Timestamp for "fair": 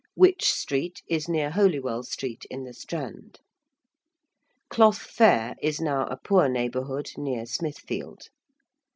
4.97-5.55